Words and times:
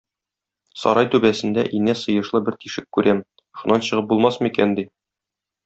Сарай 0.83 1.09
түбәсендә 1.15 1.65
инә 1.81 1.95
сыешлы 1.99 2.43
бер 2.49 2.57
тишек 2.65 2.89
күрәм, 2.99 3.21
шуннан 3.61 3.87
чыгып 3.91 4.09
булмасмы 4.15 4.53
икән?- 4.55 4.75
ди. 4.81 4.89